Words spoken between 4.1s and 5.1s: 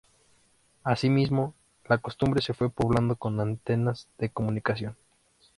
de comunicación.